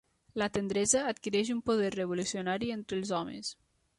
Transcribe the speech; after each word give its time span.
La 0.41 0.45
tendresa 0.53 1.01
adquireix 1.09 1.51
un 1.55 1.59
poder 1.69 1.93
revolucionari 1.97 2.73
entre 2.79 3.01
els 3.03 3.15
homes. 3.23 3.55